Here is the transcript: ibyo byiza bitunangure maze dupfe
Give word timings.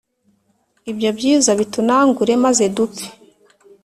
ibyo 0.91 1.09
byiza 1.17 1.49
bitunangure 1.59 2.33
maze 2.45 2.63
dupfe 2.75 3.07